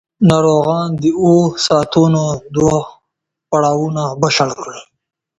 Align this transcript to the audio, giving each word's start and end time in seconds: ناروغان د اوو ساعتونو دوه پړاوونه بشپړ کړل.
ناروغان 0.29 0.89
د 1.01 1.03
اوو 1.21 1.39
ساعتونو 1.65 2.23
دوه 2.55 2.77
پړاوونه 3.49 4.03
بشپړ 4.21 4.49
کړل. 4.59 4.81